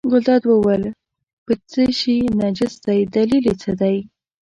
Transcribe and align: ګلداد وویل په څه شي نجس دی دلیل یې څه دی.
ګلداد 0.11 0.43
وویل 0.47 0.83
په 1.45 1.53
څه 1.69 1.83
شي 1.99 2.17
نجس 2.39 2.73
دی 2.85 2.99
دلیل 3.15 3.43
یې 3.49 3.55
څه 3.61 3.71
دی. 3.81 3.97